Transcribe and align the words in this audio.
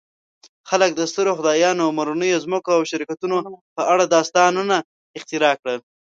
خلک 0.69 0.91
د 0.95 1.01
سترو 1.11 1.31
خدایانو، 1.39 1.95
مورنیو 1.97 2.43
ځمکو 2.45 2.69
او 2.77 2.81
شرکتونو 2.91 3.37
په 3.75 3.81
اړه 3.93 4.03
داستانونه 4.05 4.75
اختراع 5.17 5.55
کړل. 5.61 5.79